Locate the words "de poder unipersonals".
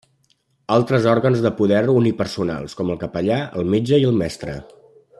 1.43-2.77